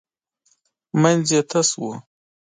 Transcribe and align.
منځ 1.01 1.25
یې 1.35 1.41
تش 1.49 1.69
و. 1.79 1.83